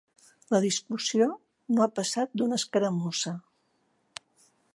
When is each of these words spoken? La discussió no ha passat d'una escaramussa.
La 0.53 0.61
discussió 0.63 1.27
no 1.75 1.85
ha 1.85 1.89
passat 2.01 2.35
d'una 2.41 2.59
escaramussa. 2.63 3.37